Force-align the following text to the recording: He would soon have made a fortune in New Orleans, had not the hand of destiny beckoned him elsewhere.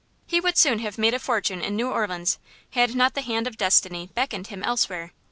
He 0.25 0.39
would 0.39 0.57
soon 0.57 0.79
have 0.79 0.97
made 0.97 1.13
a 1.13 1.19
fortune 1.19 1.61
in 1.61 1.75
New 1.75 1.87
Orleans, 1.91 2.39
had 2.71 2.95
not 2.95 3.13
the 3.13 3.21
hand 3.21 3.45
of 3.45 3.55
destiny 3.55 4.09
beckoned 4.15 4.47
him 4.47 4.63
elsewhere. 4.63 5.11